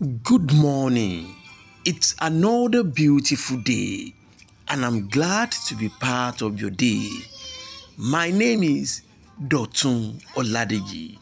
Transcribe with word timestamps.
Good 0.00 0.54
morning. 0.54 1.36
It's 1.84 2.14
another 2.22 2.82
beautiful 2.82 3.58
day, 3.58 4.14
and 4.66 4.82
I'm 4.82 5.10
glad 5.10 5.52
to 5.68 5.74
be 5.74 5.90
part 5.90 6.40
of 6.40 6.58
your 6.58 6.70
day. 6.70 7.06
My 7.98 8.30
name 8.30 8.62
is 8.62 9.02
Dotun 9.46 10.22
Oladeji. 10.36 11.18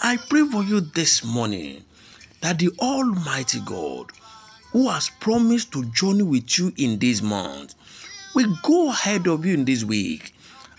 I 0.00 0.18
pray 0.28 0.44
for 0.44 0.62
you 0.62 0.80
this 0.80 1.24
morning 1.24 1.82
that 2.40 2.60
the 2.60 2.70
Almighty 2.78 3.58
God, 3.66 4.12
who 4.70 4.88
has 4.90 5.10
promised 5.18 5.72
to 5.72 5.84
journey 5.86 6.22
with 6.22 6.56
you 6.56 6.72
in 6.76 7.00
this 7.00 7.20
month, 7.20 7.74
will 8.32 8.56
go 8.62 8.90
ahead 8.90 9.26
of 9.26 9.44
you 9.44 9.54
in 9.54 9.64
this 9.64 9.82
week 9.82 10.36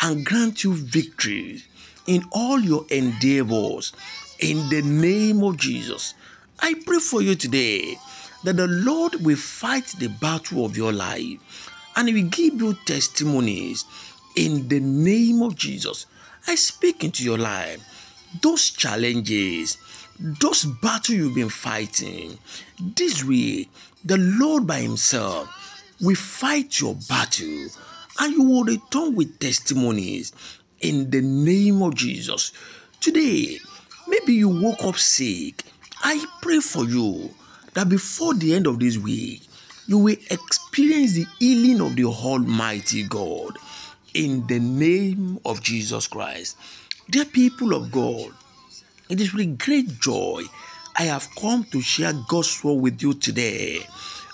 and 0.00 0.24
grant 0.24 0.62
you 0.62 0.74
victory 0.74 1.64
in 2.06 2.22
all 2.30 2.60
your 2.60 2.86
endeavors 2.88 3.92
in 4.38 4.68
the 4.68 4.82
name 4.82 5.42
of 5.42 5.56
Jesus. 5.56 6.14
I 6.60 6.74
pray 6.86 6.98
for 6.98 7.22
you 7.22 7.34
today 7.34 7.98
that 8.44 8.56
the 8.56 8.66
Lord 8.66 9.16
will 9.24 9.36
fight 9.36 9.86
the 9.98 10.08
battle 10.08 10.64
of 10.64 10.76
your 10.76 10.92
life 10.92 11.70
and 11.96 12.12
will 12.12 12.28
give 12.28 12.54
you 12.60 12.74
testimonies 12.86 13.84
in 14.34 14.68
the 14.68 14.80
name 14.80 15.42
of 15.42 15.56
Jesus. 15.56 16.06
I 16.46 16.54
speak 16.54 17.04
into 17.04 17.24
your 17.24 17.38
life 17.38 17.80
those 18.42 18.70
challenges, 18.70 19.78
those 20.18 20.64
battles 20.64 21.10
you've 21.10 21.34
been 21.34 21.48
fighting. 21.48 22.38
This 22.80 23.24
way, 23.24 23.68
the 24.04 24.18
Lord 24.18 24.66
by 24.66 24.80
Himself 24.80 25.48
will 26.00 26.16
fight 26.16 26.80
your 26.80 26.94
battle 27.08 27.68
and 28.18 28.32
you 28.32 28.42
will 28.42 28.64
return 28.64 29.14
with 29.14 29.38
testimonies 29.38 30.32
in 30.80 31.10
the 31.10 31.20
name 31.20 31.82
of 31.82 31.94
Jesus. 31.94 32.52
Today, 33.00 33.58
maybe 34.06 34.34
you 34.34 34.48
woke 34.48 34.84
up 34.84 34.96
sick 34.96 35.62
I 36.02 36.24
pray 36.42 36.60
for 36.60 36.84
you 36.84 37.34
that 37.74 37.88
before 37.88 38.34
the 38.34 38.54
end 38.54 38.66
of 38.66 38.78
this 38.78 38.98
week, 38.98 39.42
you 39.86 39.98
will 39.98 40.16
experience 40.30 41.12
the 41.12 41.26
healing 41.38 41.80
of 41.80 41.96
the 41.96 42.04
Almighty 42.04 43.04
God 43.04 43.56
in 44.14 44.46
the 44.46 44.58
name 44.58 45.38
of 45.44 45.62
Jesus 45.62 46.06
Christ. 46.06 46.56
Dear 47.10 47.24
people 47.24 47.74
of 47.74 47.92
God, 47.92 48.32
it 49.08 49.20
is 49.20 49.32
with 49.32 49.58
great 49.58 50.00
joy 50.00 50.42
I 50.98 51.04
have 51.04 51.28
come 51.36 51.64
to 51.64 51.80
share 51.82 52.14
God's 52.26 52.64
word 52.64 52.80
with 52.80 53.02
you 53.02 53.12
today. 53.12 53.86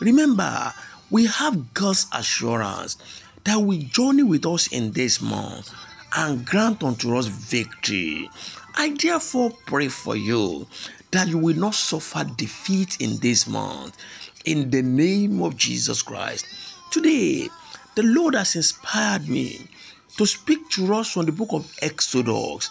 Remember, 0.00 0.74
we 1.08 1.26
have 1.26 1.72
God's 1.72 2.06
assurance 2.12 2.96
that 3.44 3.56
will 3.56 3.78
journey 3.78 4.24
with 4.24 4.44
us 4.44 4.66
in 4.72 4.90
this 4.90 5.22
month 5.22 5.72
and 6.16 6.44
grant 6.44 6.82
unto 6.82 7.16
us 7.16 7.26
victory. 7.26 8.28
I 8.74 8.90
therefore 8.90 9.52
pray 9.66 9.86
for 9.86 10.16
you 10.16 10.66
that 11.10 11.28
you 11.28 11.38
will 11.38 11.56
not 11.56 11.74
suffer 11.74 12.24
defeat 12.24 13.00
in 13.00 13.18
this 13.18 13.46
month. 13.46 13.96
In 14.44 14.70
the 14.70 14.82
name 14.82 15.42
of 15.42 15.56
Jesus 15.56 16.02
Christ. 16.02 16.46
Today, 16.90 17.48
the 17.94 18.02
Lord 18.02 18.34
has 18.34 18.56
inspired 18.56 19.28
me 19.28 19.66
to 20.16 20.26
speak 20.26 20.68
to 20.70 20.94
us 20.94 21.12
from 21.12 21.26
the 21.26 21.32
book 21.32 21.50
of 21.52 21.72
Exodus, 21.80 22.70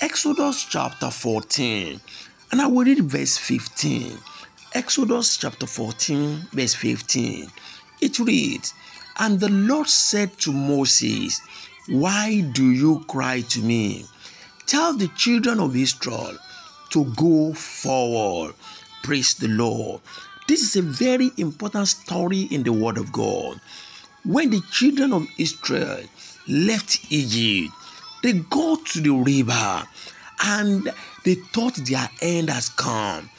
Exodus 0.00 0.64
chapter 0.64 1.10
14, 1.10 2.00
and 2.52 2.60
I 2.60 2.66
will 2.66 2.84
read 2.84 3.02
verse 3.04 3.38
15. 3.38 4.18
Exodus 4.74 5.36
chapter 5.36 5.66
14, 5.66 6.48
verse 6.52 6.74
15. 6.74 7.50
It 8.00 8.18
reads, 8.18 8.74
And 9.18 9.40
the 9.40 9.48
Lord 9.48 9.88
said 9.88 10.38
to 10.40 10.52
Moses, 10.52 11.40
Why 11.88 12.40
do 12.52 12.70
you 12.70 13.04
cry 13.08 13.40
to 13.40 13.60
me? 13.60 14.06
Tell 14.66 14.96
the 14.96 15.08
children 15.08 15.60
of 15.60 15.76
Israel 15.76 16.36
to 16.90 17.04
go 17.16 17.52
forward. 17.52 18.54
Praise 19.02 19.34
the 19.34 19.48
Lord. 19.48 20.00
This 20.48 20.62
is 20.62 20.76
a 20.76 20.82
very 20.82 21.32
important 21.36 21.88
story 21.88 22.42
in 22.50 22.62
the 22.62 22.72
Word 22.72 22.98
of 22.98 23.12
God. 23.12 23.60
When 24.24 24.50
the 24.50 24.60
children 24.70 25.12
of 25.12 25.26
Israel 25.38 26.04
left 26.48 27.10
Egypt, 27.10 27.72
they 28.22 28.32
go 28.32 28.76
to 28.76 29.00
the 29.00 29.10
river 29.10 29.82
and 30.44 30.92
they 31.24 31.34
thought 31.34 31.74
their 31.76 32.08
end 32.22 32.50
has 32.50 32.68
come. 32.68 33.30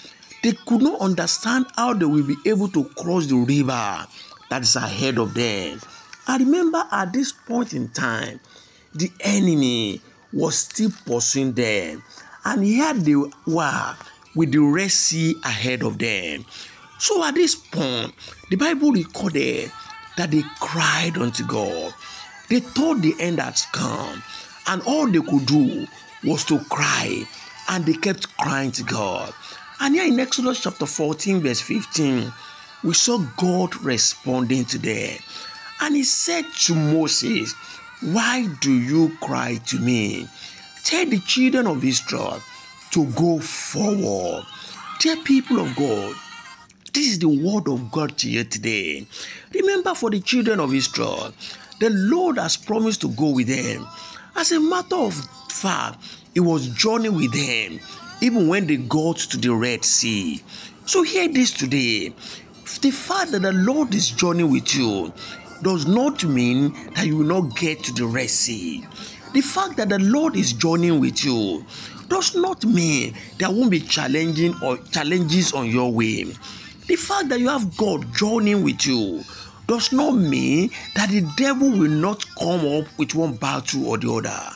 They 0.44 0.54
could 0.66 0.82
not 0.82 1.02
understand 1.02 1.66
how 1.76 1.94
they 1.94 2.06
will 2.06 2.26
be 2.26 2.38
able 2.46 2.70
to 2.70 2.86
cross 2.86 3.28
the 3.28 3.36
river 3.36 4.08
that 4.50 4.62
is 4.62 4.76
ahead 4.76 5.18
of 5.18 5.34
them. 5.34 5.82
I 6.28 6.38
remember 6.38 6.84
at 6.92 7.14
this 7.14 7.32
point 7.32 7.74
in 7.74 7.90
time, 7.90 8.40
the 8.94 9.12
enemy 9.22 10.02
was 10.34 10.58
still 10.58 10.92
pursuing 11.06 11.54
them 11.54 12.04
and 12.48 12.64
here 12.64 12.94
they 12.94 13.16
were 13.46 13.96
with 14.34 14.54
the 14.54 14.60
Red 14.60 14.90
Sea 14.90 15.36
ahead 15.44 15.84
of 15.84 16.00
them. 16.00 16.46
So 16.98 17.22
at 17.26 17.36
this 17.36 17.56
point, 17.56 18.14
the 18.50 18.56
Bible 18.56 18.94
recorded 18.94 19.70
that 20.16 20.32
they 20.32 20.44
cried 20.62 21.18
unto 21.18 21.46
God. 21.46 21.94
They 22.48 22.62
thought 22.62 23.02
the 23.02 23.14
end 23.20 23.42
had 23.42 23.60
come, 23.74 24.24
and 24.66 24.82
all 24.84 25.08
they 25.08 25.20
could 25.20 25.46
do 25.46 25.88
was 26.24 26.46
to 26.46 26.60
cry, 26.70 27.26
and 27.68 27.86
they 27.86 27.94
kept 27.94 28.38
crying 28.38 28.72
to 28.72 28.84
God. 28.84 29.34
And 29.82 29.96
here 29.96 30.06
in 30.06 30.18
Exodus 30.18 30.62
chapter 30.62 30.86
14, 30.86 31.42
verse 31.42 31.60
15, 31.60 32.32
we 32.86 32.94
saw 32.94 33.18
God 33.36 33.76
responding 33.84 34.64
to 34.66 34.78
them. 34.78 35.20
And 35.82 35.98
he 35.98 36.06
said 36.06 36.46
to 36.62 36.76
Moses, 36.76 37.54
Why 38.02 38.48
do 38.62 38.72
you 38.72 39.18
cry 39.22 39.60
to 39.68 39.80
me? 39.80 40.30
Tell 40.88 41.06
the 41.06 41.20
children 41.20 41.68
of 41.68 41.84
Israel 41.84 42.42
to 42.92 43.06
go 43.08 43.40
forward. 43.40 44.46
Dear 45.02 45.18
people 45.18 45.60
of 45.60 45.76
God, 45.76 46.16
this 46.94 47.08
is 47.08 47.20
the 47.20 47.28
word 47.28 47.68
of 47.68 47.92
God 47.92 48.18
to 48.20 48.30
you 48.30 48.46
today. 48.46 49.06
Remember, 49.54 49.94
for 49.94 50.10
the 50.10 50.22
children 50.22 50.62
of 50.62 50.74
Israel, 50.74 51.34
the 51.82 51.90
Lord 51.90 52.38
has 52.38 52.56
promised 52.56 53.02
to 53.02 53.10
go 53.10 53.32
with 53.32 53.48
them. 53.48 53.86
As 54.34 54.54
a 54.54 54.62
matter 54.62 54.96
of 54.96 55.14
fact, 55.50 56.00
He 56.34 56.40
was 56.40 56.70
journeying 56.70 57.16
with 57.18 57.34
them 57.34 57.82
even 58.22 58.48
when 58.48 58.66
they 58.68 58.78
got 58.78 59.18
to 59.18 59.36
the 59.36 59.54
Red 59.54 59.84
Sea. 59.84 60.42
So, 60.86 61.04
hear 61.04 61.28
this 61.28 61.52
today. 61.52 62.14
The 62.82 62.92
fact 62.92 63.32
that 63.32 63.42
the 63.42 63.52
Lord 63.52 63.94
is 63.94 64.12
journeying 64.12 64.52
with 64.52 64.74
you 64.74 65.12
does 65.64 65.86
not 65.86 66.24
mean 66.24 66.72
that 66.94 67.06
you 67.06 67.18
will 67.18 67.42
not 67.42 67.58
get 67.58 67.84
to 67.84 67.92
the 67.92 68.06
Red 68.06 68.30
Sea. 68.30 68.86
The 69.34 69.42
fact 69.42 69.78
that 69.78 69.90
the 69.90 70.00
Lord 70.00 70.36
is 70.36 70.54
joining 70.54 71.00
with 71.00 71.24
you 71.24 71.66
does 72.10 72.36
not 72.36 72.64
mean 72.66 73.14
there 73.38 73.50
won't 73.50 73.70
be 73.72 73.82
challenging 73.82 74.56
or 74.64 74.78
challenges 74.78 75.54
on 75.54 75.68
your 75.70 75.92
way. 75.92 76.24
The 76.88 76.96
fact 76.96 77.30
that 77.30 77.40
you 77.40 77.50
have 77.50 77.76
God 77.78 78.14
joining 78.16 78.64
with 78.64 78.86
you 78.86 79.24
does 79.68 79.92
not 79.92 80.12
mean 80.12 80.72
that 80.96 81.10
the 81.10 81.22
devil 81.36 81.70
will 81.70 81.92
not 81.92 82.26
come 82.40 82.66
up 82.66 82.86
with 82.98 83.14
one 83.14 83.36
battle 83.36 83.88
or 83.88 83.98
the 83.98 84.10
other. 84.12 84.50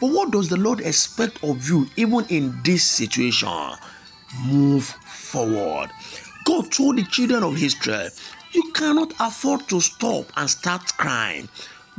But 0.00 0.10
what 0.10 0.32
does 0.32 0.48
the 0.48 0.56
Lord 0.56 0.80
expect 0.80 1.42
of 1.44 1.68
you 1.68 1.86
even 1.96 2.24
in 2.28 2.60
this 2.64 2.84
situation? 2.84 3.48
Move 4.44 4.84
forward. 4.84 5.90
God 6.44 6.70
told 6.72 6.98
the 6.98 7.04
children 7.04 7.44
of 7.44 7.62
Israel, 7.62 8.08
You 8.52 8.72
cannot 8.74 9.12
afford 9.20 9.68
to 9.68 9.80
stop 9.80 10.26
and 10.36 10.50
start 10.50 10.82
crying. 10.96 11.48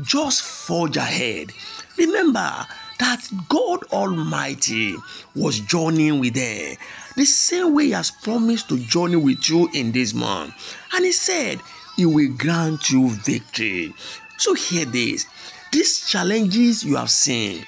Just 0.01 0.44
forge 0.44 0.97
ahead. 0.97 1.51
Remember 2.00 2.66
that 3.00 3.30
God 3.50 3.84
Almighty 3.92 4.96
was 5.36 5.60
journeying 5.60 6.22
with 6.22 6.34
them 6.34 6.78
the 7.18 7.26
same 7.26 7.74
way 7.76 7.88
He 7.88 7.92
has 7.92 8.10
promised 8.10 8.70
to 8.70 8.80
journey 8.80 9.18
with 9.18 9.50
you 9.50 9.70
in 9.74 9.92
this 9.92 10.14
month. 10.14 10.54
And 10.94 11.04
He 11.04 11.12
said, 11.12 11.60
He 11.98 12.06
will 12.06 12.32
grant 12.38 12.90
you 12.90 13.10
victory. 13.10 13.94
So, 14.38 14.54
hear 14.54 14.86
this 14.86 15.26
these 15.74 16.08
challenges 16.10 16.86
you 16.86 16.96
have 16.96 17.12
seen, 17.12 17.66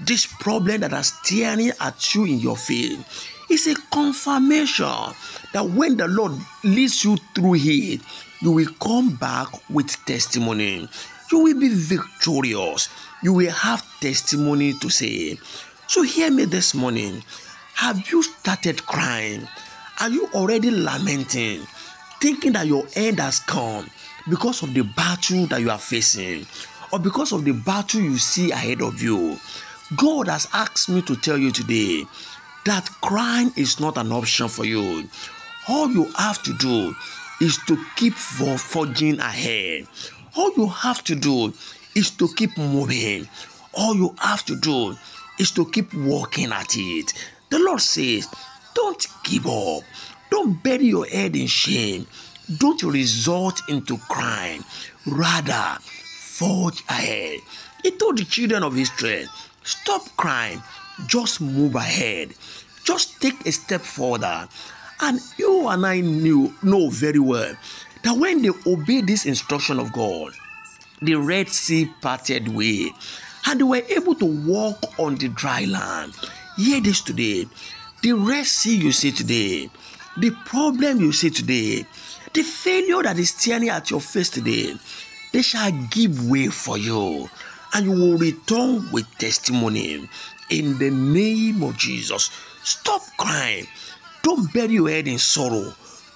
this 0.00 0.26
problem 0.26 0.80
that 0.80 0.94
are 0.94 1.04
staring 1.04 1.72
at 1.78 2.14
you 2.14 2.24
in 2.24 2.38
your 2.38 2.56
faith, 2.56 3.28
is 3.50 3.66
a 3.66 3.74
confirmation 3.92 5.12
that 5.52 5.66
when 5.66 5.98
the 5.98 6.08
Lord 6.08 6.32
leads 6.64 7.04
you 7.04 7.18
through 7.34 7.56
it, 7.56 8.00
you 8.40 8.50
will 8.50 8.72
come 8.80 9.14
back 9.16 9.48
with 9.68 9.94
testimony 10.06 10.88
you 11.30 11.40
will 11.40 11.58
be 11.58 11.68
victorious. 11.68 12.88
You 13.22 13.32
will 13.32 13.50
have 13.50 13.82
testimony 14.00 14.74
to 14.80 14.90
say. 14.90 15.38
So, 15.86 16.02
hear 16.02 16.30
me 16.30 16.44
this 16.44 16.74
morning. 16.74 17.22
Have 17.74 18.10
you 18.10 18.22
started 18.22 18.84
crying? 18.86 19.48
Are 20.00 20.08
you 20.08 20.28
already 20.34 20.70
lamenting, 20.70 21.66
thinking 22.20 22.52
that 22.52 22.66
your 22.66 22.84
end 22.96 23.20
has 23.20 23.40
come 23.40 23.88
because 24.28 24.62
of 24.62 24.74
the 24.74 24.82
battle 24.82 25.46
that 25.46 25.60
you 25.60 25.70
are 25.70 25.78
facing 25.78 26.46
or 26.92 26.98
because 26.98 27.32
of 27.32 27.44
the 27.44 27.52
battle 27.52 28.00
you 28.00 28.18
see 28.18 28.50
ahead 28.50 28.82
of 28.82 29.02
you? 29.02 29.38
God 29.96 30.28
has 30.28 30.48
asked 30.52 30.88
me 30.88 31.02
to 31.02 31.16
tell 31.16 31.38
you 31.38 31.52
today 31.52 32.04
that 32.64 32.88
crying 33.02 33.52
is 33.56 33.80
not 33.80 33.98
an 33.98 34.12
option 34.12 34.48
for 34.48 34.64
you. 34.64 35.08
All 35.68 35.90
you 35.90 36.04
have 36.16 36.42
to 36.44 36.54
do 36.54 36.94
is 37.40 37.58
to 37.66 37.76
keep 37.96 38.14
forging 38.14 39.18
ahead. 39.20 39.86
All 40.36 40.52
you 40.56 40.66
have 40.66 41.04
to 41.04 41.14
do 41.14 41.52
is 41.94 42.10
to 42.12 42.28
keep 42.34 42.56
moving. 42.58 43.28
All 43.72 43.94
you 43.94 44.14
have 44.18 44.44
to 44.46 44.56
do 44.56 44.96
is 45.38 45.52
to 45.52 45.64
keep 45.70 45.94
working 45.94 46.52
at 46.52 46.74
it. 46.76 47.12
The 47.50 47.60
Lord 47.60 47.80
says, 47.80 48.26
Don't 48.74 49.06
give 49.22 49.46
up. 49.46 49.82
Don't 50.30 50.60
bury 50.62 50.86
your 50.86 51.06
head 51.06 51.36
in 51.36 51.46
shame. 51.46 52.06
Don't 52.58 52.82
resort 52.82 53.60
into 53.68 53.96
crime. 53.96 54.64
Rather, 55.06 55.78
forge 55.80 56.82
ahead. 56.88 57.38
He 57.82 57.92
told 57.92 58.18
the 58.18 58.24
children 58.24 58.64
of 58.64 58.76
Israel, 58.76 59.28
Stop 59.62 60.02
crying, 60.16 60.60
just 61.06 61.40
move 61.40 61.76
ahead. 61.76 62.34
Just 62.84 63.20
take 63.20 63.46
a 63.46 63.52
step 63.52 63.82
further. 63.82 64.48
And 65.00 65.20
you 65.38 65.68
and 65.68 65.86
I 65.86 66.00
knew, 66.00 66.54
know 66.62 66.90
very 66.90 67.18
well 67.18 67.54
that 68.04 68.16
when 68.16 68.42
they 68.42 68.50
obey 68.66 69.00
this 69.00 69.26
instruction 69.26 69.80
of 69.80 69.92
God, 69.92 70.32
the 71.02 71.16
Red 71.16 71.48
Sea 71.48 71.90
parted 72.00 72.48
way 72.48 72.92
and 73.46 73.58
they 73.58 73.64
were 73.64 73.82
able 73.88 74.14
to 74.16 74.26
walk 74.26 74.98
on 74.98 75.16
the 75.16 75.28
dry 75.28 75.64
land. 75.64 76.14
Hear 76.56 76.80
this 76.80 77.00
today. 77.00 77.46
The 78.02 78.12
Red 78.12 78.46
Sea 78.46 78.76
you 78.76 78.92
see 78.92 79.10
today, 79.10 79.70
the 80.18 80.30
problem 80.44 81.00
you 81.00 81.12
see 81.12 81.30
today, 81.30 81.86
the 82.32 82.42
failure 82.42 83.02
that 83.02 83.18
is 83.18 83.30
staring 83.30 83.70
at 83.70 83.90
your 83.90 84.00
face 84.00 84.28
today, 84.30 84.74
they 85.32 85.42
shall 85.42 85.72
give 85.90 86.28
way 86.28 86.48
for 86.48 86.76
you 86.78 87.28
and 87.72 87.86
you 87.86 87.92
will 87.92 88.18
return 88.18 88.90
with 88.92 89.06
testimony 89.18 90.08
in 90.50 90.78
the 90.78 90.90
name 90.90 91.62
of 91.62 91.76
Jesus. 91.76 92.30
Stop 92.62 93.02
crying. 93.16 93.66
Don't 94.22 94.52
bury 94.52 94.74
your 94.74 94.88
head 94.88 95.08
in 95.08 95.18
sorrow. 95.18 95.72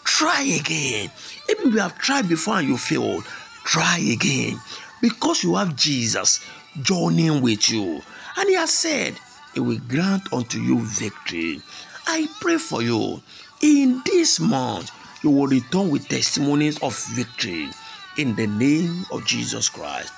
Try 0.08 0.43
again. 0.58 1.10
Even 1.49 1.69
if 1.69 1.75
you 1.75 1.81
have 1.81 1.99
tried 1.99 2.28
before 2.28 2.58
and 2.58 2.66
you 2.66 2.76
failed, 2.76 3.25
try 3.62 3.99
again. 3.99 4.58
Because 5.00 5.44
you 5.44 5.55
have 5.55 5.76
Jesus 5.76 6.44
joining 6.82 7.40
with 7.43 7.69
you. 7.69 8.02
And 8.37 8.49
He 8.49 8.55
has 8.56 8.72
said, 8.72 9.20
He 9.52 9.60
will 9.60 9.78
grant 9.87 10.32
unto 10.32 10.58
you 10.58 10.81
victory. 10.81 11.60
I 12.06 12.26
pray 12.40 12.56
for 12.56 12.82
you. 12.82 13.20
In 13.60 14.02
this 14.05 14.40
month, 14.40 14.90
you 15.22 15.31
will 15.31 15.46
return 15.46 15.90
with 15.90 16.08
testimonies 16.08 16.82
of 16.82 16.99
victory 17.14 17.70
in 18.16 18.34
the 18.34 18.46
name 18.46 19.04
of 19.12 19.25
Jesus 19.26 19.69
Christ. 19.69 20.12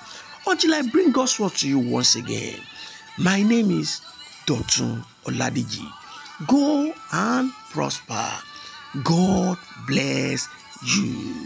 Until 0.47 0.73
I 0.73 0.83
bring 0.83 1.11
God's 1.11 1.37
word 1.39 1.53
to 1.55 1.67
you 1.67 1.77
once 1.77 2.15
again, 2.15 2.61
my 3.19 3.43
name 3.43 3.69
is 3.71 4.01
Dotun 4.47 5.03
Oladiji. 5.25 5.85
Go 6.47 6.93
and 7.11 7.51
prosper. 7.69 8.50
God 9.03 9.57
bless 9.87 10.49
you. 10.83 11.41